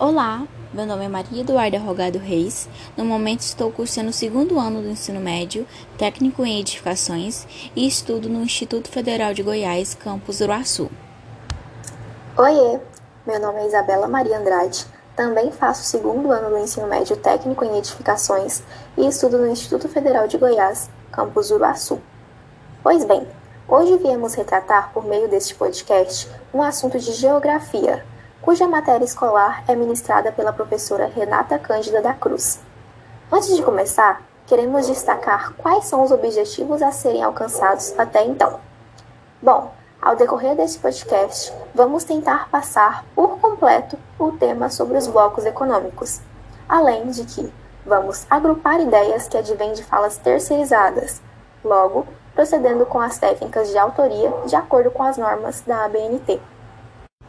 Olá, 0.00 0.46
meu 0.72 0.86
nome 0.86 1.06
é 1.06 1.08
Maria 1.08 1.40
Eduarda 1.40 1.76
Rogado 1.76 2.20
Reis. 2.20 2.68
No 2.96 3.04
momento 3.04 3.40
estou 3.40 3.72
cursando 3.72 4.10
o 4.10 4.12
segundo 4.12 4.56
ano 4.56 4.80
do 4.80 4.88
ensino 4.88 5.18
médio, 5.18 5.66
técnico 5.98 6.46
em 6.46 6.60
edificações 6.60 7.44
e 7.74 7.84
estudo 7.84 8.28
no 8.28 8.44
Instituto 8.44 8.88
Federal 8.88 9.34
de 9.34 9.42
Goiás, 9.42 9.96
campus 9.96 10.40
Uruaçu. 10.40 10.88
Oiê, 12.36 12.78
meu 13.26 13.40
nome 13.40 13.58
é 13.58 13.66
Isabela 13.66 14.06
Maria 14.06 14.38
Andrade. 14.38 14.86
Também 15.16 15.50
faço 15.50 15.82
o 15.82 15.86
segundo 15.86 16.30
ano 16.30 16.50
do 16.50 16.58
ensino 16.58 16.86
médio 16.86 17.16
técnico 17.16 17.64
em 17.64 17.76
edificações 17.76 18.62
e 18.96 19.04
estudo 19.04 19.36
no 19.36 19.48
Instituto 19.48 19.88
Federal 19.88 20.28
de 20.28 20.38
Goiás, 20.38 20.88
campus 21.10 21.50
Uruaçu. 21.50 22.00
Pois 22.84 23.04
bem, 23.04 23.26
hoje 23.66 23.96
viemos 23.96 24.34
retratar 24.34 24.92
por 24.92 25.04
meio 25.04 25.26
deste 25.26 25.56
podcast 25.56 26.30
um 26.54 26.62
assunto 26.62 27.00
de 27.00 27.12
geografia 27.14 28.04
cuja 28.40 28.68
matéria 28.68 29.04
escolar 29.04 29.64
é 29.68 29.74
ministrada 29.74 30.32
pela 30.32 30.52
professora 30.52 31.06
Renata 31.06 31.58
Cândida 31.58 32.00
da 32.00 32.14
Cruz. 32.14 32.60
Antes 33.30 33.54
de 33.54 33.62
começar, 33.62 34.22
queremos 34.46 34.86
destacar 34.86 35.52
quais 35.54 35.84
são 35.84 36.02
os 36.02 36.10
objetivos 36.10 36.80
a 36.80 36.90
serem 36.90 37.22
alcançados 37.22 37.98
até 37.98 38.24
então. 38.24 38.60
Bom, 39.42 39.72
ao 40.00 40.16
decorrer 40.16 40.54
deste 40.54 40.78
podcast, 40.78 41.52
vamos 41.74 42.04
tentar 42.04 42.48
passar 42.48 43.04
por 43.14 43.38
completo 43.40 43.98
o 44.18 44.32
tema 44.32 44.70
sobre 44.70 44.96
os 44.96 45.06
blocos 45.06 45.44
econômicos, 45.44 46.20
além 46.68 47.10
de 47.10 47.24
que 47.24 47.52
vamos 47.84 48.26
agrupar 48.30 48.80
ideias 48.80 49.26
que 49.28 49.36
advêm 49.36 49.72
de 49.72 49.82
falas 49.82 50.16
terceirizadas, 50.16 51.20
logo, 51.64 52.06
procedendo 52.34 52.86
com 52.86 53.00
as 53.00 53.18
técnicas 53.18 53.70
de 53.70 53.76
autoria 53.76 54.32
de 54.46 54.54
acordo 54.54 54.90
com 54.90 55.02
as 55.02 55.18
normas 55.18 55.62
da 55.66 55.84
ABNT. 55.84 56.40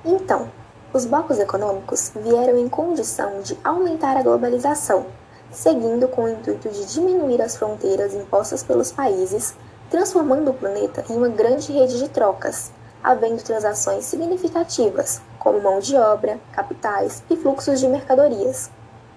Então, 0.05 0.49
os 0.91 1.05
blocos 1.05 1.37
econômicos 1.37 2.11
vieram 2.15 2.57
em 2.57 2.67
condição 2.67 3.41
de 3.41 3.55
aumentar 3.63 4.17
a 4.17 4.23
globalização, 4.23 5.05
seguindo 5.51 6.07
com 6.07 6.23
o 6.23 6.29
intuito 6.29 6.67
de 6.67 6.85
diminuir 6.85 7.41
as 7.41 7.55
fronteiras 7.55 8.15
impostas 8.15 8.63
pelos 8.63 8.91
países, 8.91 9.53
transformando 9.89 10.49
o 10.49 10.53
planeta 10.53 11.05
em 11.07 11.15
uma 11.15 11.29
grande 11.29 11.71
rede 11.71 11.99
de 11.99 12.09
trocas, 12.09 12.71
havendo 13.03 13.43
transações 13.43 14.05
significativas, 14.05 15.21
como 15.37 15.61
mão 15.61 15.79
de 15.79 15.95
obra, 15.95 16.39
capitais 16.51 17.23
e 17.29 17.35
fluxos 17.35 17.79
de 17.79 17.87
mercadorias. 17.87 18.71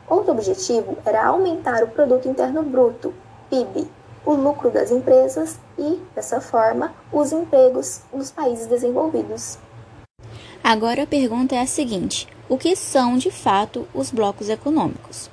Outro 0.06 0.32
objetivo 0.32 0.98
era 1.06 1.24
aumentar 1.24 1.82
o 1.82 1.88
produto 1.88 2.28
interno 2.28 2.62
bruto, 2.62 3.14
PIB, 3.48 3.90
o 4.26 4.34
lucro 4.34 4.70
das 4.70 4.90
empresas 4.90 5.58
e, 5.78 6.00
dessa 6.14 6.38
forma, 6.38 6.92
os 7.10 7.32
empregos 7.32 8.02
nos 8.12 8.30
países 8.30 8.66
desenvolvidos. 8.66 9.58
Agora 10.64 11.02
a 11.02 11.06
pergunta 11.06 11.56
é 11.56 11.60
a 11.60 11.66
seguinte: 11.66 12.28
o 12.48 12.56
que 12.56 12.76
são 12.76 13.18
de 13.18 13.32
fato 13.32 13.88
os 13.92 14.12
blocos 14.12 14.48
econômicos? 14.48 15.28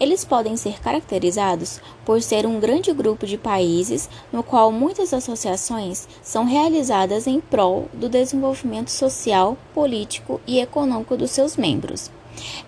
Eles 0.00 0.24
podem 0.24 0.56
ser 0.56 0.80
caracterizados 0.80 1.78
por 2.06 2.22
ser 2.22 2.46
um 2.46 2.58
grande 2.58 2.90
grupo 2.92 3.26
de 3.26 3.36
países 3.36 4.08
no 4.32 4.42
qual 4.42 4.72
muitas 4.72 5.12
associações 5.12 6.08
são 6.22 6.46
realizadas 6.46 7.26
em 7.26 7.38
prol 7.38 7.88
do 7.92 8.08
desenvolvimento 8.08 8.90
social, 8.90 9.58
político 9.74 10.40
e 10.46 10.58
econômico 10.58 11.18
dos 11.18 11.30
seus 11.30 11.56
membros. 11.56 12.10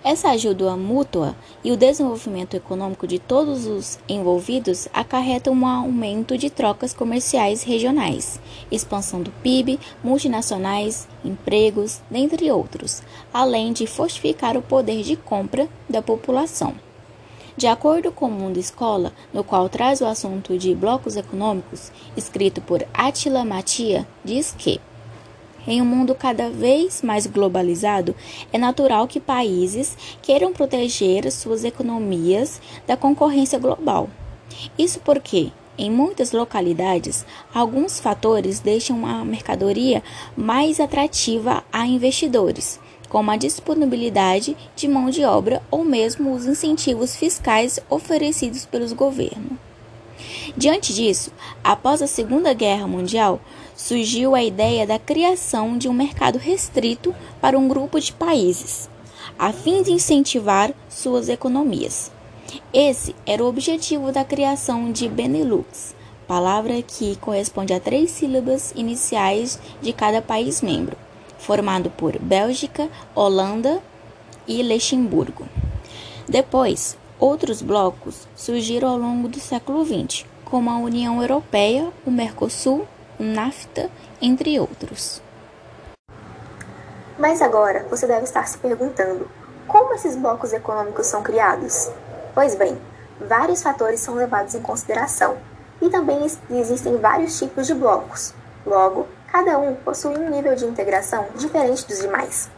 Essa 0.03 0.29
ajuda 0.29 0.77
mútua 0.77 1.35
e 1.63 1.71
o 1.71 1.77
desenvolvimento 1.77 2.55
econômico 2.55 3.07
de 3.07 3.17
todos 3.17 3.65
os 3.65 3.97
envolvidos 4.07 4.87
acarreta 4.93 5.49
um 5.49 5.65
aumento 5.65 6.37
de 6.37 6.49
trocas 6.49 6.93
comerciais 6.93 7.63
regionais, 7.63 8.39
expansão 8.71 9.21
do 9.21 9.31
PIB, 9.31 9.79
multinacionais, 10.03 11.07
empregos, 11.23 12.01
dentre 12.09 12.51
outros, 12.51 13.01
além 13.33 13.73
de 13.73 13.87
fortificar 13.87 14.55
o 14.55 14.61
poder 14.61 15.01
de 15.01 15.15
compra 15.15 15.67
da 15.89 16.01
população. 16.01 16.75
De 17.57 17.67
acordo 17.67 18.11
com 18.11 18.27
o 18.27 18.31
Mundo 18.31 18.59
Escola, 18.59 19.13
no 19.33 19.43
qual 19.43 19.69
traz 19.69 20.01
o 20.01 20.05
assunto 20.05 20.57
de 20.57 20.75
blocos 20.75 21.15
econômicos, 21.15 21.89
escrito 22.15 22.59
por 22.61 22.85
Attila 22.93 23.45
Matia, 23.45 24.05
diz 24.25 24.53
que 24.57 24.81
em 25.67 25.81
um 25.81 25.85
mundo 25.85 26.13
cada 26.13 26.49
vez 26.49 27.01
mais 27.01 27.25
globalizado, 27.25 28.15
é 28.51 28.57
natural 28.57 29.07
que 29.07 29.19
países 29.19 29.97
queiram 30.21 30.53
proteger 30.53 31.31
suas 31.31 31.63
economias 31.63 32.61
da 32.85 32.95
concorrência 32.95 33.57
global. 33.59 34.09
Isso 34.77 34.99
porque, 34.99 35.51
em 35.77 35.89
muitas 35.89 36.31
localidades, 36.31 37.25
alguns 37.53 37.99
fatores 37.99 38.59
deixam 38.59 39.05
a 39.05 39.25
mercadoria 39.25 40.01
mais 40.37 40.79
atrativa 40.79 41.63
a 41.71 41.85
investidores, 41.85 42.79
como 43.09 43.31
a 43.31 43.35
disponibilidade 43.35 44.55
de 44.75 44.87
mão 44.87 45.09
de 45.09 45.23
obra 45.23 45.61
ou 45.69 45.83
mesmo 45.83 46.33
os 46.33 46.45
incentivos 46.45 47.15
fiscais 47.15 47.79
oferecidos 47.89 48.65
pelos 48.65 48.93
governos. 48.93 49.57
Diante 50.55 50.93
disso, 50.93 51.31
após 51.63 52.01
a 52.01 52.07
Segunda 52.07 52.53
Guerra 52.53 52.87
Mundial, 52.87 53.41
surgiu 53.75 54.33
a 54.33 54.43
ideia 54.43 54.87
da 54.87 54.97
criação 54.97 55.77
de 55.77 55.89
um 55.89 55.93
mercado 55.93 56.37
restrito 56.37 57.13
para 57.41 57.57
um 57.57 57.67
grupo 57.67 57.99
de 57.99 58.13
países, 58.13 58.89
a 59.37 59.51
fim 59.51 59.83
de 59.83 59.91
incentivar 59.91 60.73
suas 60.89 61.27
economias. 61.27 62.11
Esse 62.73 63.15
era 63.25 63.43
o 63.43 63.47
objetivo 63.47 64.11
da 64.11 64.23
criação 64.23 64.91
de 64.91 65.09
Benelux, 65.09 65.93
palavra 66.27 66.81
que 66.81 67.15
corresponde 67.17 67.73
a 67.73 67.79
três 67.79 68.11
sílabas 68.11 68.71
iniciais 68.75 69.59
de 69.81 69.91
cada 69.91 70.21
país 70.21 70.61
membro, 70.61 70.97
formado 71.37 71.89
por 71.89 72.17
Bélgica, 72.17 72.89
Holanda 73.13 73.81
e 74.47 74.63
Luxemburgo. 74.63 75.45
Depois, 76.27 76.97
outros 77.19 77.61
blocos 77.61 78.27
surgiram 78.35 78.89
ao 78.89 78.97
longo 78.97 79.27
do 79.27 79.39
século 79.39 79.85
XX, 79.85 80.25
como 80.43 80.69
a 80.69 80.77
União 80.77 81.21
Europeia, 81.21 81.91
o 82.05 82.11
Mercosul, 82.11 82.87
NAFTA, 83.19 83.89
entre 84.21 84.59
outros. 84.59 85.21
Mas 87.17 87.41
agora 87.41 87.85
você 87.89 88.05
deve 88.05 88.25
estar 88.25 88.47
se 88.47 88.57
perguntando: 88.57 89.29
como 89.67 89.93
esses 89.93 90.15
blocos 90.15 90.51
econômicos 90.51 91.07
são 91.07 91.23
criados? 91.23 91.89
Pois 92.33 92.55
bem, 92.55 92.77
vários 93.19 93.63
fatores 93.63 94.01
são 94.01 94.15
levados 94.15 94.53
em 94.53 94.61
consideração 94.61 95.37
e 95.81 95.89
também 95.89 96.25
existem 96.49 96.97
vários 96.97 97.39
tipos 97.39 97.65
de 97.67 97.73
blocos. 97.73 98.33
Logo, 98.65 99.07
cada 99.31 99.57
um 99.57 99.75
possui 99.75 100.17
um 100.17 100.29
nível 100.29 100.55
de 100.55 100.65
integração 100.65 101.27
diferente 101.35 101.87
dos 101.87 101.99
demais. 101.99 102.49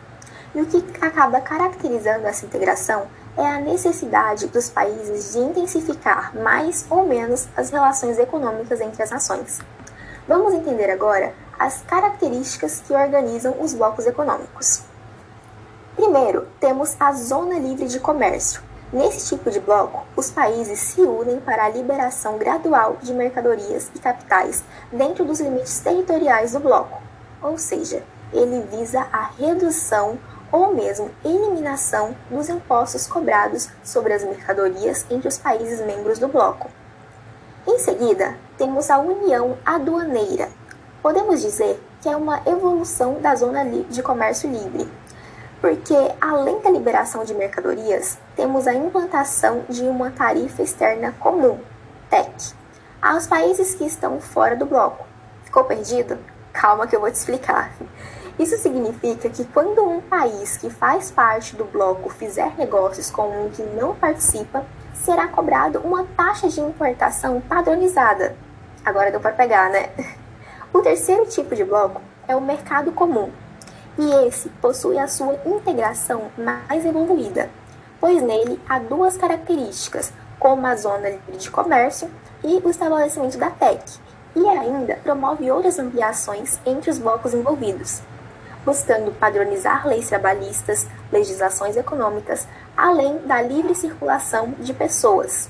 E 0.55 0.61
o 0.61 0.65
que 0.65 0.83
acaba 0.99 1.39
caracterizando 1.39 2.25
essa 2.25 2.45
integração 2.45 3.05
é 3.37 3.45
a 3.45 3.59
necessidade 3.59 4.47
dos 4.47 4.69
países 4.69 5.33
de 5.33 5.39
intensificar 5.39 6.35
mais 6.35 6.87
ou 6.89 7.05
menos 7.05 7.47
as 7.55 7.69
relações 7.69 8.17
econômicas 8.17 8.81
entre 8.81 9.03
as 9.03 9.11
nações. 9.11 9.59
Vamos 10.27 10.53
entender 10.53 10.91
agora 10.91 11.33
as 11.57 11.81
características 11.83 12.81
que 12.85 12.93
organizam 12.93 13.55
os 13.61 13.73
blocos 13.73 14.05
econômicos. 14.05 14.81
Primeiro, 15.95 16.45
temos 16.59 16.97
a 16.99 17.13
Zona 17.13 17.57
Livre 17.57 17.87
de 17.87 17.97
Comércio. 17.97 18.61
Nesse 18.91 19.29
tipo 19.29 19.49
de 19.49 19.61
bloco, 19.61 20.05
os 20.17 20.29
países 20.29 20.79
se 20.81 20.99
unem 20.99 21.39
para 21.39 21.63
a 21.63 21.69
liberação 21.69 22.37
gradual 22.37 22.97
de 23.01 23.13
mercadorias 23.13 23.89
e 23.95 23.99
capitais 23.99 24.65
dentro 24.91 25.23
dos 25.23 25.39
limites 25.39 25.79
territoriais 25.79 26.51
do 26.51 26.59
bloco, 26.59 27.01
ou 27.41 27.57
seja, 27.57 28.03
ele 28.33 28.67
visa 28.69 29.07
a 29.13 29.29
redução 29.39 30.19
ou 30.51 30.73
mesmo 30.73 31.09
eliminação 31.23 32.13
dos 32.29 32.49
impostos 32.49 33.07
cobrados 33.07 33.69
sobre 33.81 34.11
as 34.11 34.25
mercadorias 34.25 35.05
entre 35.09 35.29
os 35.29 35.37
países 35.37 35.79
membros 35.79 36.19
do 36.19 36.27
bloco. 36.27 36.69
Em 37.69 37.79
seguida, 37.79 38.37
temos 38.57 38.89
a 38.89 38.97
União 38.97 39.57
Aduaneira. 39.65 40.47
Podemos 41.03 41.41
dizer 41.41 41.77
que 42.01 42.07
é 42.07 42.15
uma 42.15 42.41
evolução 42.45 43.19
da 43.19 43.35
zona 43.35 43.65
de 43.65 44.01
comércio 44.01 44.49
livre, 44.49 44.89
porque 45.59 45.93
além 46.21 46.61
da 46.61 46.69
liberação 46.69 47.25
de 47.25 47.33
mercadorias, 47.33 48.17
temos 48.37 48.67
a 48.67 48.73
implantação 48.73 49.65
de 49.67 49.83
uma 49.83 50.09
tarifa 50.11 50.63
externa 50.63 51.13
comum, 51.19 51.59
TEC, 52.09 52.53
aos 53.01 53.27
países 53.27 53.75
que 53.75 53.83
estão 53.83 54.21
fora 54.21 54.55
do 54.55 54.65
bloco. 54.65 55.05
Ficou 55.43 55.65
perdido? 55.65 56.17
Calma 56.53 56.87
que 56.87 56.95
eu 56.95 57.01
vou 57.01 57.11
te 57.11 57.15
explicar. 57.15 57.73
Isso 58.39 58.57
significa 58.59 59.29
que 59.29 59.43
quando 59.43 59.83
um 59.83 59.99
país 59.99 60.55
que 60.55 60.69
faz 60.69 61.11
parte 61.11 61.53
do 61.57 61.65
bloco 61.65 62.09
fizer 62.09 62.55
negócios 62.57 63.11
com 63.11 63.27
um 63.27 63.49
que 63.49 63.61
não 63.61 63.93
participa, 63.93 64.63
será 65.03 65.27
cobrado 65.27 65.79
uma 65.79 66.03
taxa 66.15 66.49
de 66.49 66.59
importação 66.59 67.41
padronizada. 67.41 68.35
Agora 68.85 69.11
deu 69.11 69.19
para 69.19 69.31
pegar, 69.31 69.69
né? 69.69 69.89
O 70.73 70.81
terceiro 70.81 71.25
tipo 71.25 71.55
de 71.55 71.63
bloco 71.63 72.01
é 72.27 72.35
o 72.35 72.41
mercado 72.41 72.91
comum, 72.91 73.31
e 73.97 74.27
esse 74.27 74.49
possui 74.61 74.99
a 74.99 75.07
sua 75.07 75.39
integração 75.45 76.29
mais 76.37 76.85
evoluída, 76.85 77.49
pois 77.99 78.21
nele 78.21 78.59
há 78.67 78.77
duas 78.77 79.17
características, 79.17 80.13
como 80.37 80.67
a 80.67 80.75
zona 80.75 81.09
livre 81.09 81.37
de 81.37 81.49
comércio 81.49 82.11
e 82.43 82.61
o 82.63 82.69
estabelecimento 82.69 83.37
da 83.37 83.49
TEC, 83.49 83.81
e 84.35 84.47
ainda 84.47 84.99
promove 85.03 85.49
outras 85.49 85.79
ampliações 85.79 86.59
entre 86.65 86.91
os 86.91 86.99
blocos 86.99 87.33
envolvidos. 87.33 88.01
Buscando 88.67 89.13
padronizar 89.13 89.87
leis 89.87 90.09
trabalhistas, 90.09 90.85
legislações 91.09 91.77
econômicas, 91.77 92.45
além 92.75 93.19
da 93.19 93.41
livre 93.41 93.73
circulação 93.73 94.53
de 94.59 94.73
pessoas. 94.73 95.49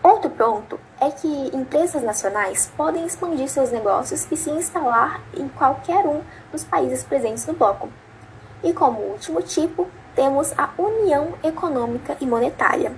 Outro 0.00 0.30
ponto 0.30 0.78
é 1.00 1.10
que 1.10 1.50
empresas 1.52 2.00
nacionais 2.00 2.70
podem 2.76 3.04
expandir 3.04 3.48
seus 3.48 3.72
negócios 3.72 4.28
e 4.30 4.36
se 4.36 4.50
instalar 4.50 5.20
em 5.34 5.48
qualquer 5.48 6.06
um 6.06 6.22
dos 6.52 6.62
países 6.62 7.02
presentes 7.02 7.44
no 7.44 7.54
bloco. 7.54 7.88
E 8.62 8.72
como 8.72 9.00
último 9.00 9.42
tipo, 9.42 9.88
temos 10.14 10.56
a 10.56 10.70
União 10.78 11.34
Econômica 11.42 12.16
e 12.20 12.26
Monetária. 12.26 12.92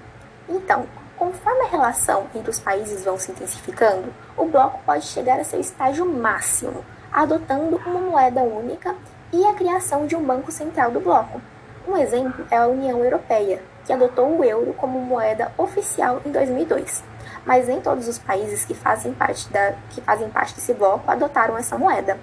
Então, 0.46 0.84
conforme 1.16 1.62
a 1.62 1.68
relação 1.68 2.26
entre 2.34 2.50
os 2.50 2.60
países 2.60 3.02
vão 3.02 3.18
se 3.18 3.32
intensificando, 3.32 4.12
o 4.36 4.44
bloco 4.44 4.80
pode 4.84 5.06
chegar 5.06 5.40
a 5.40 5.44
seu 5.44 5.60
estágio 5.60 6.04
máximo, 6.04 6.84
adotando 7.14 7.80
uma 7.86 8.00
moeda 8.00 8.42
única 8.42 8.96
e 9.32 9.46
a 9.46 9.54
criação 9.54 10.04
de 10.04 10.16
um 10.16 10.24
banco 10.24 10.50
central 10.50 10.90
do 10.90 10.98
bloco. 10.98 11.40
Um 11.86 11.96
exemplo 11.96 12.44
é 12.50 12.56
a 12.56 12.66
União 12.66 13.04
Europeia, 13.04 13.62
que 13.84 13.92
adotou 13.92 14.36
o 14.36 14.42
euro 14.42 14.74
como 14.74 14.98
moeda 15.00 15.52
oficial 15.56 16.20
em 16.26 16.32
2002. 16.32 17.04
Mas 17.46 17.68
nem 17.68 17.80
todos 17.80 18.08
os 18.08 18.18
países 18.18 18.64
que 18.64 18.74
fazem 18.74 19.12
parte, 19.12 19.48
da, 19.50 19.74
que 19.90 20.00
fazem 20.00 20.28
parte 20.28 20.54
desse 20.54 20.74
bloco 20.74 21.08
adotaram 21.08 21.56
essa 21.56 21.78
moeda. 21.78 22.18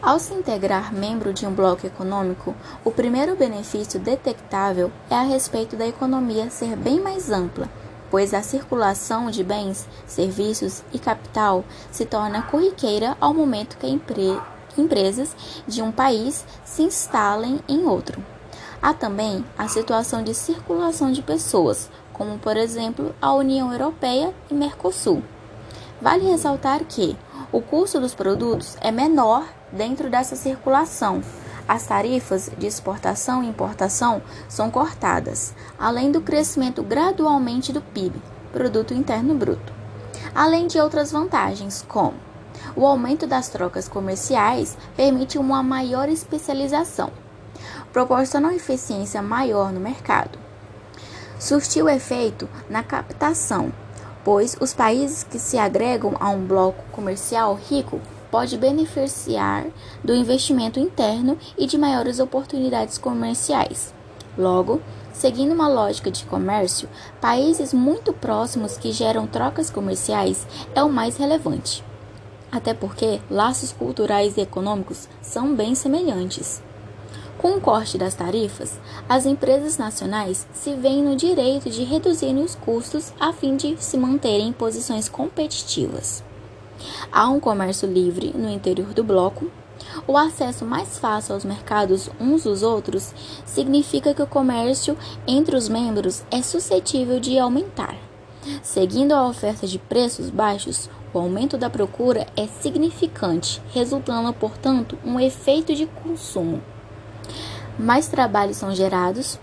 Ao 0.00 0.20
se 0.20 0.34
integrar 0.34 0.94
membro 0.94 1.32
de 1.32 1.46
um 1.46 1.52
bloco 1.52 1.86
econômico, 1.86 2.54
o 2.84 2.92
primeiro 2.92 3.34
benefício 3.34 3.98
detectável 3.98 4.92
é 5.10 5.16
a 5.16 5.22
respeito 5.22 5.74
da 5.74 5.86
economia 5.86 6.48
ser 6.50 6.76
bem 6.76 7.00
mais 7.00 7.30
ampla, 7.30 7.68
pois 8.10 8.32
a 8.34 8.42
circulação 8.42 9.30
de 9.30 9.42
bens, 9.42 9.88
serviços 10.06 10.82
e 10.92 10.98
capital 10.98 11.64
se 11.90 12.04
torna 12.04 12.42
corriqueira 12.42 13.16
ao 13.20 13.34
momento 13.34 13.76
que 13.76 13.86
empre 13.86 14.40
empresas 14.78 15.34
de 15.66 15.82
um 15.82 15.90
país 15.90 16.44
se 16.64 16.82
instalem 16.82 17.60
em 17.68 17.86
outro. 17.86 18.22
Há 18.80 18.92
também 18.92 19.44
a 19.56 19.68
situação 19.68 20.22
de 20.22 20.34
circulação 20.34 21.10
de 21.10 21.22
pessoas, 21.22 21.90
como 22.12 22.38
por 22.38 22.56
exemplo 22.56 23.14
a 23.20 23.32
União 23.32 23.72
Europeia 23.72 24.34
e 24.50 24.54
Mercosul. 24.54 25.22
Vale 26.00 26.30
ressaltar 26.30 26.84
que 26.84 27.16
o 27.50 27.60
custo 27.60 27.98
dos 27.98 28.14
produtos 28.14 28.76
é 28.80 28.90
menor 28.90 29.44
dentro 29.72 30.10
dessa 30.10 30.36
circulação. 30.36 31.22
As 31.68 31.84
tarifas 31.84 32.48
de 32.56 32.66
exportação 32.66 33.42
e 33.42 33.48
importação 33.48 34.22
são 34.48 34.70
cortadas, 34.70 35.52
além 35.76 36.12
do 36.12 36.20
crescimento 36.20 36.80
gradualmente 36.80 37.72
do 37.72 37.80
PIB, 37.80 38.14
Produto 38.52 38.94
Interno 38.94 39.34
Bruto. 39.34 39.72
Além 40.32 40.68
de 40.68 40.78
outras 40.78 41.10
vantagens, 41.10 41.84
como 41.88 42.14
o 42.76 42.86
aumento 42.86 43.26
das 43.26 43.48
trocas 43.48 43.88
comerciais 43.88 44.78
permite 44.96 45.38
uma 45.38 45.60
maior 45.62 46.08
especialização, 46.08 47.10
proporciona 47.92 48.48
uma 48.48 48.54
eficiência 48.54 49.20
maior 49.20 49.72
no 49.72 49.80
mercado. 49.80 50.38
Surtiu 51.38 51.88
efeito 51.88 52.48
na 52.70 52.84
captação, 52.84 53.72
pois 54.24 54.56
os 54.60 54.72
países 54.72 55.24
que 55.24 55.38
se 55.38 55.58
agregam 55.58 56.14
a 56.20 56.30
um 56.30 56.46
bloco 56.46 56.84
comercial 56.92 57.54
rico 57.54 58.00
pode 58.30 58.56
beneficiar 58.56 59.66
do 60.02 60.14
investimento 60.14 60.78
interno 60.78 61.38
e 61.56 61.66
de 61.66 61.78
maiores 61.78 62.18
oportunidades 62.18 62.98
comerciais. 62.98 63.94
Logo, 64.36 64.80
seguindo 65.12 65.52
uma 65.52 65.68
lógica 65.68 66.10
de 66.10 66.24
comércio, 66.24 66.88
países 67.20 67.72
muito 67.72 68.12
próximos 68.12 68.76
que 68.76 68.92
geram 68.92 69.26
trocas 69.26 69.70
comerciais 69.70 70.46
é 70.74 70.82
o 70.82 70.90
mais 70.90 71.16
relevante. 71.16 71.82
Até 72.52 72.74
porque 72.74 73.20
laços 73.30 73.72
culturais 73.72 74.36
e 74.36 74.40
econômicos 74.40 75.08
são 75.20 75.54
bem 75.54 75.74
semelhantes. 75.74 76.62
Com 77.38 77.56
o 77.56 77.60
corte 77.60 77.98
das 77.98 78.14
tarifas, 78.14 78.78
as 79.08 79.26
empresas 79.26 79.76
nacionais 79.76 80.46
se 80.52 80.74
veem 80.74 81.02
no 81.02 81.14
direito 81.14 81.68
de 81.68 81.84
reduzirem 81.84 82.42
os 82.42 82.54
custos 82.54 83.12
a 83.20 83.32
fim 83.32 83.56
de 83.56 83.76
se 83.78 83.98
manterem 83.98 84.48
em 84.48 84.52
posições 84.52 85.08
competitivas. 85.08 86.24
Há 87.10 87.28
um 87.28 87.40
comércio 87.40 87.88
livre 87.88 88.32
no 88.36 88.50
interior 88.50 88.92
do 88.92 89.04
bloco. 89.04 89.50
O 90.06 90.16
acesso 90.16 90.64
mais 90.64 90.98
fácil 90.98 91.34
aos 91.34 91.44
mercados 91.44 92.10
uns 92.20 92.44
dos 92.44 92.62
outros 92.62 93.14
significa 93.44 94.14
que 94.14 94.22
o 94.22 94.26
comércio 94.26 94.96
entre 95.26 95.56
os 95.56 95.68
membros 95.68 96.24
é 96.30 96.42
suscetível 96.42 97.20
de 97.20 97.38
aumentar. 97.38 97.96
Seguindo 98.62 99.12
a 99.12 99.26
oferta 99.26 99.66
de 99.66 99.78
preços 99.78 100.30
baixos, 100.30 100.88
o 101.12 101.18
aumento 101.18 101.56
da 101.58 101.68
procura 101.68 102.26
é 102.36 102.46
significante, 102.46 103.62
resultando, 103.72 104.32
portanto, 104.32 104.98
um 105.04 105.18
efeito 105.18 105.74
de 105.74 105.86
consumo. 105.86 106.62
Mais 107.78 108.06
trabalhos 108.06 108.56
são 108.56 108.74
gerados 108.74 109.38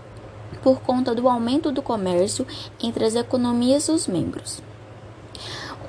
por 0.62 0.80
conta 0.80 1.14
do 1.14 1.28
aumento 1.28 1.70
do 1.70 1.82
comércio 1.82 2.46
entre 2.82 3.04
as 3.04 3.14
economias 3.14 3.86
dos 3.86 4.06
membros. 4.06 4.62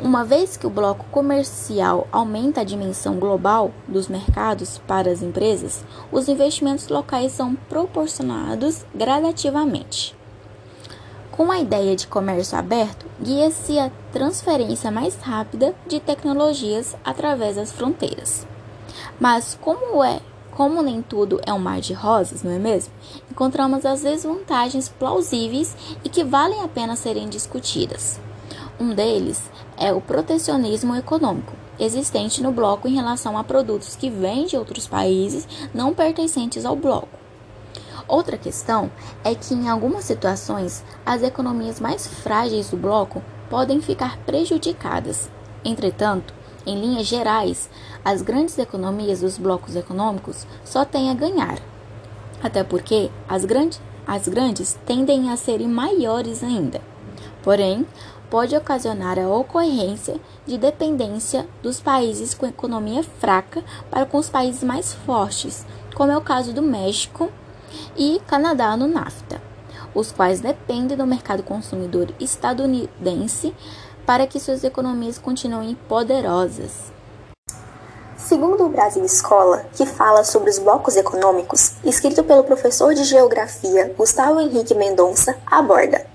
Uma 0.02 0.26
vez 0.26 0.58
que 0.58 0.68
o 0.68 0.70
bloco 0.70 1.06
comercial 1.10 2.06
aumenta 2.12 2.62
a 2.62 2.66
dimensão 2.66 3.16
global 3.16 3.72
dos 3.88 4.10
mercados 4.10 4.78
para 4.86 5.10
as 5.10 5.22
empresas, 5.22 5.86
os 6.12 6.28
investimentos 6.28 6.90
locais 6.90 7.32
são 7.32 7.56
proporcionados 7.56 8.86
gradativamente. 8.94 10.14
Com 11.32 11.50
a 11.50 11.60
ideia 11.60 11.96
de 11.96 12.08
comércio 12.08 12.58
aberto, 12.58 13.06
guia-se 13.22 13.80
a 13.80 13.90
transferência 14.12 14.92
mais 14.92 15.16
rápida 15.16 15.74
de 15.88 16.02
tecnologias 16.02 16.96
através 17.04 17.56
das 17.56 17.72
fronteiras. 17.72 18.46
Mas 19.18 19.58
como 19.62 20.04
é, 20.04 20.20
como 20.52 20.82
nem 20.82 21.02
tudo 21.02 21.40
é 21.46 21.54
um 21.54 21.60
mar 21.60 21.80
de 21.80 21.94
rosas, 21.94 22.44
não 22.44 22.52
é 22.52 22.60
mesmo? 22.60 22.94
Encontramos 23.32 23.86
as 23.86 24.02
desvantagens 24.02 24.90
plausíveis 24.90 25.76
e 26.04 26.10
que 26.10 26.24
valem 26.24 26.62
a 26.62 26.68
pena 26.68 26.98
serem 26.98 27.30
discutidas. 27.30 28.20
Um 28.78 28.94
deles 28.94 29.42
é 29.78 29.92
o 29.94 30.02
protecionismo 30.02 30.96
econômico 30.96 31.66
existente 31.80 32.42
no 32.42 32.52
bloco 32.52 32.88
em 32.88 32.96
relação 32.96 33.38
a 33.38 33.44
produtos 33.44 33.96
que 33.96 34.10
vêm 34.10 34.46
de 34.46 34.58
outros 34.58 34.88
países 34.88 35.48
não 35.74 35.94
pertencentes 35.94 36.66
ao 36.66 36.76
bloco. 36.76 37.26
Outra 38.08 38.38
questão 38.38 38.92
é 39.24 39.34
que, 39.34 39.54
em 39.54 39.68
algumas 39.68 40.06
situações, 40.06 40.84
as 41.06 41.24
economias 41.24 41.80
mais 41.80 42.06
frágeis 42.06 42.70
do 42.70 42.78
bloco 42.78 43.22
podem 43.50 43.82
ficar 43.82 44.18
prejudicadas. 44.20 45.30
Entretanto, 45.64 46.34
em 46.68 46.80
linhas 46.80 47.08
gerais, 47.08 47.70
as 48.04 48.22
grandes 48.22 48.58
economias 48.60 49.22
dos 49.22 49.38
blocos 49.38 49.76
econômicos 49.76 50.46
só 50.64 50.86
têm 50.86 51.10
a 51.10 51.16
ganhar. 51.16 51.60
Até 52.44 52.64
porque 52.64 53.10
as, 53.28 53.44
grande, 53.44 53.80
as 54.06 54.28
grandes 54.28 54.78
tendem 54.86 55.32
a 55.32 55.38
serem 55.38 55.68
maiores 55.68 56.44
ainda. 56.44 56.82
Porém, 57.42 57.88
pode 58.30 58.56
ocasionar 58.56 59.18
a 59.20 59.28
ocorrência 59.28 60.20
de 60.46 60.58
dependência 60.58 61.48
dos 61.62 61.80
países 61.80 62.34
com 62.34 62.46
economia 62.46 63.04
fraca 63.04 63.64
para 63.90 64.06
com 64.06 64.18
os 64.18 64.30
países 64.30 64.64
mais 64.64 64.94
fortes, 64.94 65.66
como 65.96 66.12
é 66.12 66.18
o 66.18 66.22
caso 66.22 66.54
do 66.54 66.62
México 66.62 67.30
e 67.96 68.22
Canadá 68.28 68.76
no 68.76 68.88
NAFTA, 68.88 69.42
os 69.94 70.12
quais 70.12 70.40
dependem 70.40 70.98
do 70.98 71.08
mercado 71.08 71.44
consumidor 71.44 72.10
estadunidense 72.20 73.54
para 74.06 74.28
que 74.28 74.40
suas 74.40 74.64
economias 74.64 75.18
continuem 75.18 75.76
poderosas. 75.88 76.94
Segundo 78.18 78.66
o 78.66 78.70
Brasil 78.70 79.06
Escola, 79.06 79.66
que 79.74 79.86
fala 79.86 80.24
sobre 80.24 80.50
os 80.50 80.58
blocos 80.58 80.96
econômicos, 80.96 81.74
escrito 81.84 82.24
pelo 82.24 82.44
professor 82.44 82.94
de 82.96 83.04
Geografia 83.04 83.94
Gustavo 83.96 84.40
Henrique 84.40 84.74
Mendonça, 84.74 85.38
aborda 85.46 86.06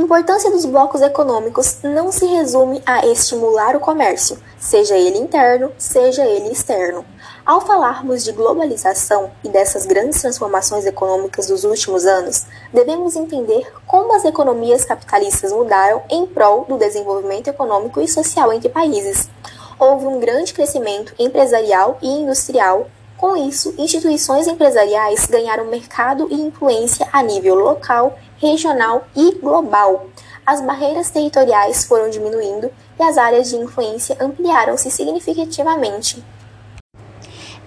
importância 0.00 0.48
dos 0.50 0.64
blocos 0.64 1.02
econômicos 1.02 1.78
não 1.82 2.12
se 2.12 2.24
resume 2.24 2.80
a 2.86 3.04
estimular 3.04 3.74
o 3.74 3.80
comércio, 3.80 4.38
seja 4.56 4.96
ele 4.96 5.18
interno, 5.18 5.72
seja 5.76 6.24
ele 6.24 6.52
externo. 6.52 7.04
Ao 7.44 7.60
falarmos 7.60 8.22
de 8.22 8.30
globalização 8.30 9.32
e 9.42 9.48
dessas 9.48 9.86
grandes 9.86 10.20
transformações 10.20 10.86
econômicas 10.86 11.48
dos 11.48 11.64
últimos 11.64 12.06
anos, 12.06 12.46
devemos 12.72 13.16
entender 13.16 13.72
como 13.86 14.14
as 14.14 14.24
economias 14.24 14.84
capitalistas 14.84 15.52
mudaram 15.52 16.00
em 16.08 16.26
prol 16.26 16.64
do 16.68 16.78
desenvolvimento 16.78 17.48
econômico 17.48 18.00
e 18.00 18.06
social 18.06 18.52
entre 18.52 18.68
países. 18.68 19.28
Houve 19.80 20.06
um 20.06 20.20
grande 20.20 20.54
crescimento 20.54 21.12
empresarial 21.18 21.98
e 22.00 22.08
industrial 22.08 22.86
com 23.18 23.36
isso, 23.36 23.74
instituições 23.76 24.46
empresariais 24.46 25.26
ganharam 25.26 25.64
mercado 25.64 26.28
e 26.30 26.34
influência 26.34 27.08
a 27.12 27.20
nível 27.20 27.56
local, 27.56 28.16
regional 28.36 29.08
e 29.16 29.32
global. 29.32 30.06
As 30.46 30.60
barreiras 30.60 31.10
territoriais 31.10 31.84
foram 31.84 32.08
diminuindo 32.08 32.70
e 32.96 33.02
as 33.02 33.18
áreas 33.18 33.50
de 33.50 33.56
influência 33.56 34.16
ampliaram-se 34.20 34.88
significativamente. 34.88 36.24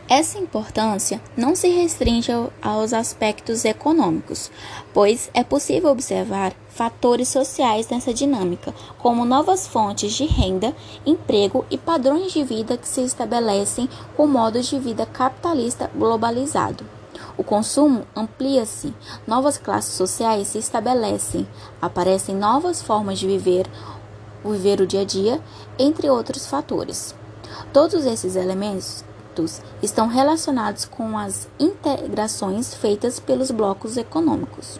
Essa 0.09 0.39
importância 0.39 1.21
não 1.35 1.53
se 1.53 1.67
restringe 1.67 2.31
aos 2.61 2.93
aspectos 2.93 3.65
econômicos, 3.65 4.49
pois 4.93 5.29
é 5.33 5.43
possível 5.43 5.89
observar 5.89 6.53
fatores 6.73 7.27
sociais 7.27 7.87
nessa 7.89 8.13
dinâmica, 8.13 8.73
como 8.97 9.25
novas 9.25 9.67
fontes 9.67 10.13
de 10.13 10.25
renda, 10.25 10.75
emprego 11.05 11.65
e 11.69 11.77
padrões 11.77 12.31
de 12.31 12.43
vida 12.43 12.77
que 12.77 12.87
se 12.87 13.01
estabelecem 13.01 13.89
com 14.15 14.25
modos 14.25 14.67
de 14.67 14.79
vida 14.79 15.05
capitalista 15.05 15.89
globalizado. 15.95 16.85
O 17.37 17.43
consumo 17.43 18.03
amplia-se, 18.15 18.93
novas 19.27 19.57
classes 19.57 19.93
sociais 19.93 20.47
se 20.47 20.57
estabelecem, 20.57 21.47
aparecem 21.81 22.35
novas 22.35 22.81
formas 22.81 23.19
de 23.19 23.27
viver, 23.27 23.67
viver 24.43 24.81
o 24.81 24.87
dia 24.87 25.01
a 25.01 25.05
dia, 25.05 25.41
entre 25.77 26.09
outros 26.09 26.47
fatores. 26.47 27.13
Todos 27.73 28.05
esses 28.05 28.35
elementos 28.35 29.03
estão 29.81 30.07
relacionados 30.07 30.85
com 30.85 31.17
as 31.17 31.47
integrações 31.59 32.73
feitas 32.73 33.19
pelos 33.19 33.49
blocos 33.49 33.97
econômicos. 33.97 34.79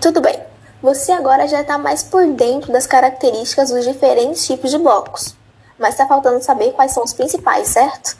Tudo 0.00 0.20
bem, 0.20 0.38
você 0.84 1.12
agora 1.12 1.48
já 1.48 1.62
está 1.62 1.78
mais 1.78 2.02
por 2.02 2.26
dentro 2.26 2.70
das 2.70 2.86
características 2.86 3.70
dos 3.70 3.86
diferentes 3.86 4.46
tipos 4.46 4.70
de 4.70 4.76
blocos, 4.76 5.34
mas 5.78 5.94
está 5.94 6.06
faltando 6.06 6.44
saber 6.44 6.72
quais 6.72 6.92
são 6.92 7.02
os 7.02 7.14
principais, 7.14 7.68
certo? 7.68 8.18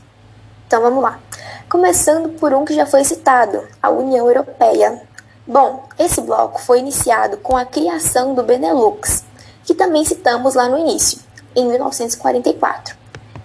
Então 0.67 0.81
vamos 0.81 1.03
lá. 1.03 1.21
Começando 1.69 2.31
por 2.39 2.55
um 2.55 2.65
que 2.65 2.75
já 2.75 2.87
foi 2.87 3.05
citado, 3.05 3.69
a 3.83 3.91
União 3.91 4.27
Europeia. 4.27 5.03
Bom, 5.47 5.87
esse 5.99 6.23
bloco 6.23 6.59
foi 6.59 6.79
iniciado 6.79 7.37
com 7.37 7.55
a 7.55 7.67
criação 7.67 8.35
do 8.35 8.43
Benelux, 8.43 9.25
que 9.63 9.75
também 9.75 10.03
citamos 10.03 10.55
lá 10.55 10.67
no 10.67 10.79
início, 10.79 11.21
em 11.55 11.69
1944. 11.69 12.97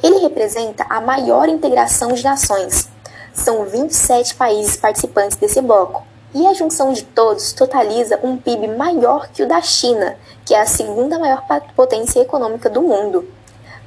Ele 0.01 0.19
representa 0.19 0.85
a 0.89 1.01
maior 1.01 1.49
integração 1.49 2.13
de 2.13 2.23
nações. 2.23 2.87
São 3.33 3.65
27 3.65 4.35
países 4.35 4.77
participantes 4.77 5.35
desse 5.35 5.59
bloco, 5.59 6.07
e 6.33 6.45
a 6.45 6.53
junção 6.53 6.93
de 6.93 7.03
todos 7.03 7.53
totaliza 7.53 8.19
um 8.23 8.37
PIB 8.37 8.67
maior 8.69 9.29
que 9.29 9.43
o 9.43 9.47
da 9.47 9.61
China, 9.61 10.15
que 10.45 10.53
é 10.53 10.61
a 10.61 10.65
segunda 10.65 11.17
maior 11.17 11.43
potência 11.75 12.19
econômica 12.19 12.69
do 12.69 12.81
mundo. 12.81 13.27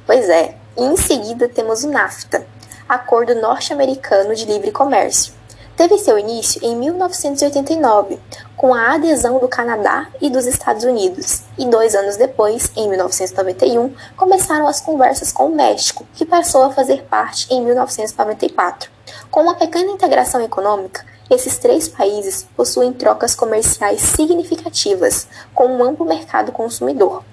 Pois 0.05 0.29
é, 0.29 0.55
e 0.77 0.83
em 0.83 0.97
seguida 0.97 1.47
temos 1.47 1.83
o 1.83 1.89
NAFTA, 1.89 2.45
Acordo 2.87 3.35
Norte-Americano 3.35 4.35
de 4.35 4.45
Livre 4.45 4.71
Comércio. 4.71 5.33
Teve 5.75 5.97
seu 5.97 6.19
início 6.19 6.63
em 6.63 6.75
1989, 6.75 8.19
com 8.55 8.75
a 8.75 8.93
adesão 8.93 9.39
do 9.39 9.47
Canadá 9.47 10.07
e 10.21 10.29
dos 10.29 10.45
Estados 10.45 10.83
Unidos, 10.83 11.41
e 11.57 11.65
dois 11.65 11.95
anos 11.95 12.15
depois, 12.15 12.71
em 12.75 12.87
1991, 12.87 13.91
começaram 14.15 14.67
as 14.67 14.79
conversas 14.79 15.31
com 15.31 15.47
o 15.47 15.55
México, 15.55 16.05
que 16.13 16.25
passou 16.25 16.61
a 16.61 16.71
fazer 16.71 17.03
parte 17.05 17.51
em 17.51 17.65
1994. 17.65 18.91
Com 19.31 19.41
uma 19.41 19.55
pequena 19.55 19.91
integração 19.91 20.39
econômica, 20.41 21.03
esses 21.27 21.57
três 21.57 21.87
países 21.87 22.47
possuem 22.55 22.93
trocas 22.93 23.33
comerciais 23.33 24.01
significativas, 24.01 25.27
com 25.55 25.65
um 25.65 25.83
amplo 25.83 26.05
mercado 26.05 26.51
consumidor. 26.51 27.23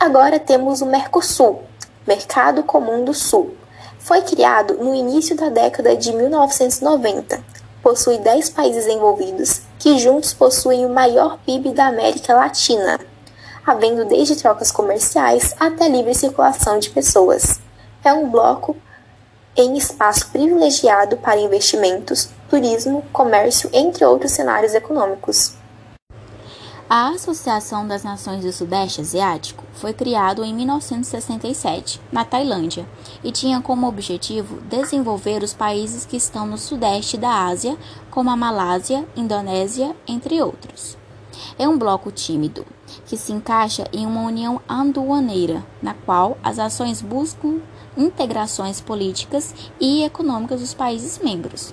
Agora 0.00 0.40
temos 0.40 0.80
o 0.80 0.86
Mercosul, 0.86 1.64
Mercado 2.06 2.62
Comum 2.62 3.04
do 3.04 3.12
Sul. 3.12 3.59
Foi 4.00 4.22
criado 4.22 4.74
no 4.74 4.94
início 4.94 5.36
da 5.36 5.48
década 5.48 5.96
de 5.96 6.12
1990 6.12 7.60
possui 7.82 8.18
10 8.18 8.50
países 8.50 8.86
envolvidos, 8.86 9.62
que 9.78 9.98
juntos 9.98 10.32
possuem 10.32 10.84
o 10.84 10.90
maior 10.90 11.38
PIB 11.44 11.72
da 11.72 11.86
América 11.86 12.34
Latina, 12.34 13.00
havendo 13.66 14.04
desde 14.04 14.36
trocas 14.36 14.70
comerciais 14.70 15.54
até 15.58 15.88
livre 15.88 16.14
circulação 16.14 16.78
de 16.78 16.90
pessoas. 16.90 17.60
É 18.04 18.12
um 18.12 18.28
bloco 18.28 18.76
em 19.56 19.76
espaço 19.76 20.30
privilegiado 20.30 21.16
para 21.16 21.40
investimentos, 21.40 22.28
turismo, 22.48 23.02
comércio, 23.12 23.68
entre 23.72 24.04
outros 24.04 24.32
cenários 24.32 24.74
econômicos. 24.74 25.54
A 26.92 27.10
Associação 27.10 27.86
das 27.86 28.02
Nações 28.02 28.44
do 28.44 28.52
Sudeste 28.52 29.00
Asiático 29.00 29.62
foi 29.74 29.92
criado 29.92 30.42
em 30.42 30.52
1967, 30.52 32.00
na 32.10 32.24
Tailândia, 32.24 32.84
e 33.22 33.30
tinha 33.30 33.60
como 33.60 33.86
objetivo 33.86 34.60
desenvolver 34.62 35.40
os 35.44 35.54
países 35.54 36.04
que 36.04 36.16
estão 36.16 36.48
no 36.48 36.58
sudeste 36.58 37.16
da 37.16 37.46
Ásia, 37.46 37.78
como 38.10 38.28
a 38.28 38.36
Malásia, 38.36 39.06
Indonésia, 39.14 39.94
entre 40.04 40.42
outros. 40.42 40.98
É 41.56 41.68
um 41.68 41.78
bloco 41.78 42.10
tímido, 42.10 42.66
que 43.06 43.16
se 43.16 43.32
encaixa 43.32 43.86
em 43.92 44.04
uma 44.04 44.22
união 44.22 44.60
aduaneira, 44.68 45.64
na 45.80 45.94
qual 45.94 46.38
as 46.42 46.58
ações 46.58 47.00
buscam 47.00 47.60
integrações 47.96 48.80
políticas 48.80 49.54
e 49.80 50.02
econômicas 50.02 50.58
dos 50.60 50.74
países 50.74 51.20
membros. 51.20 51.72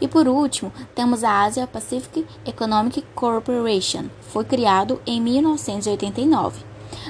E 0.00 0.08
por 0.08 0.26
último, 0.26 0.72
temos 0.94 1.22
a 1.22 1.42
Asia 1.42 1.66
Pacific 1.66 2.26
Economic 2.46 3.02
Corporation. 3.14 4.04
Foi 4.20 4.44
criado 4.44 5.00
em 5.06 5.20
1989, 5.20 6.64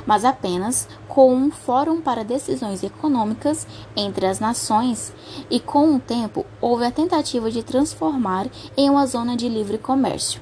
mas 0.05 0.25
apenas 0.25 0.89
com 1.07 1.33
um 1.33 1.51
fórum 1.51 2.01
para 2.01 2.25
decisões 2.25 2.83
econômicas 2.83 3.67
entre 3.97 4.27
as 4.27 4.41
nações, 4.41 5.13
e 5.49 5.61
com 5.61 5.95
o 5.95 6.01
tempo 6.01 6.45
houve 6.61 6.85
a 6.85 6.91
tentativa 6.91 7.51
de 7.51 7.63
transformar 7.63 8.49
em 8.77 8.91
uma 8.91 9.07
zona 9.07 9.37
de 9.37 9.49
livre 9.49 9.79
comércio. 9.79 10.41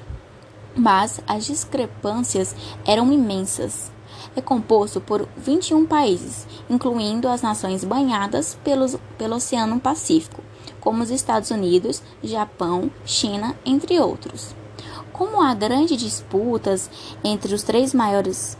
Mas 0.75 1.21
as 1.27 1.45
discrepâncias 1.45 2.55
eram 2.85 3.11
imensas. 3.11 3.91
É 4.35 4.41
composto 4.41 4.99
por 5.01 5.27
21 5.37 5.85
países, 5.85 6.47
incluindo 6.69 7.27
as 7.27 7.41
nações 7.41 7.83
banhadas 7.83 8.57
pelos, 8.63 8.97
pelo 9.17 9.35
Oceano 9.35 9.79
Pacífico, 9.79 10.41
como 10.79 11.03
os 11.03 11.09
Estados 11.09 11.51
Unidos, 11.51 12.01
Japão, 12.23 12.91
China, 13.05 13.55
entre 13.65 13.99
outros. 13.99 14.55
Como 15.11 15.41
há 15.41 15.53
grandes 15.53 15.97
disputas 15.97 16.89
entre 17.23 17.53
os 17.53 17.63
três 17.63 17.93
maiores 17.93 18.57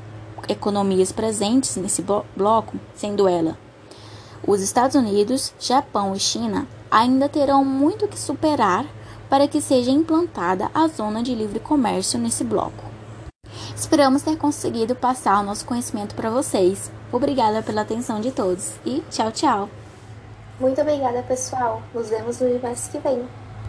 economias 0.47 1.11
presentes 1.11 1.75
nesse 1.75 2.03
bloco, 2.35 2.77
sendo 2.95 3.27
ela 3.27 3.57
os 4.45 4.61
Estados 4.61 4.95
Unidos, 4.95 5.53
Japão 5.59 6.15
e 6.15 6.19
China, 6.19 6.67
ainda 6.89 7.29
terão 7.29 7.63
muito 7.63 8.07
que 8.07 8.19
superar 8.19 8.85
para 9.29 9.47
que 9.47 9.61
seja 9.61 9.91
implantada 9.91 10.71
a 10.73 10.87
zona 10.87 11.21
de 11.21 11.35
livre 11.35 11.59
comércio 11.59 12.19
nesse 12.19 12.43
bloco. 12.43 12.83
Esperamos 13.75 14.21
ter 14.21 14.37
conseguido 14.37 14.95
passar 14.95 15.39
o 15.39 15.43
nosso 15.43 15.65
conhecimento 15.65 16.15
para 16.15 16.29
vocês. 16.29 16.91
Obrigada 17.11 17.61
pela 17.61 17.81
atenção 17.81 18.19
de 18.19 18.31
todos 18.31 18.73
e 18.85 19.03
tchau, 19.09 19.31
tchau! 19.31 19.78
Muito 20.59 20.81
obrigada, 20.81 21.23
pessoal. 21.23 21.81
Nos 21.93 22.09
vemos 22.09 22.41
no 22.41 22.47
universo 22.47 22.91
que 22.91 22.97
vem. 22.99 23.25